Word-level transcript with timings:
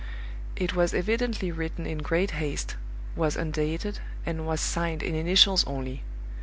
It 0.55 0.75
was 0.75 0.95
evidently 0.95 1.51
written 1.51 1.85
in 1.85 1.99
great 1.99 2.31
haste, 2.31 2.75
was 3.15 3.37
undated, 3.37 3.99
and 4.25 4.47
was 4.47 4.59
signed 4.59 5.03
in 5.03 5.13
initials 5.13 5.63
only. 5.67 6.01